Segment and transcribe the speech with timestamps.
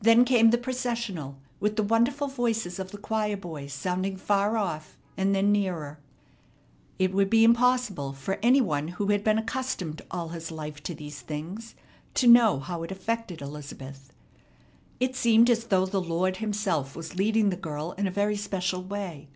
[0.00, 4.98] Then came the processional, with the wonderful voices of the choir boys sounding far off,
[5.16, 6.00] and then nearer.
[6.98, 10.96] It would be impossible for any one who had been accustomed all his life to
[10.96, 11.76] these things
[12.14, 14.12] to know how it affected Elizabeth.
[14.98, 18.82] It seemed as though the Lord Himself was leading the girl in a very special
[18.82, 19.28] way.